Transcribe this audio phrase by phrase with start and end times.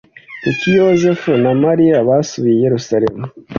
[0.41, 3.23] Kuki Yozefu na Mariya basubiye i Yerusalemu